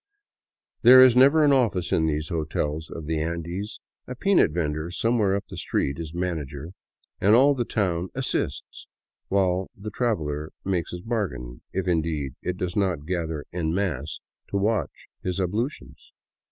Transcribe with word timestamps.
There 0.81 1.03
is 1.03 1.15
never 1.15 1.43
an 1.45 1.53
office 1.53 1.91
in 1.91 2.07
these 2.07 2.29
hotels 2.29 2.89
of 2.89 3.05
the 3.05 3.21
Andes. 3.21 3.79
A 4.07 4.15
peanut 4.15 4.49
vendor 4.49 4.89
somewhere 4.89 5.35
up 5.35 5.45
the 5.47 5.57
street 5.57 5.99
is 5.99 6.11
manager, 6.11 6.71
and 7.19 7.35
all 7.35 7.53
the 7.53 7.65
town" 7.65 8.09
assists" 8.15 8.87
while 9.27 9.69
the 9.77 9.91
traveler 9.91 10.53
makes 10.65 10.89
his 10.89 11.01
bargain, 11.01 11.61
if, 11.71 11.87
indeed, 11.87 12.33
it 12.41 12.57
does 12.57 12.75
not 12.75 13.05
gather 13.05 13.45
en 13.53 13.75
masse 13.75 14.19
to 14.49 14.57
watch 14.57 15.07
his 15.21 15.39
ablutions. 15.39 16.13